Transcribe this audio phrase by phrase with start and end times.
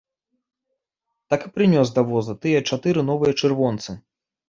[1.35, 3.91] Так і прынёс да воза тыя чатыры новыя чырвонцы.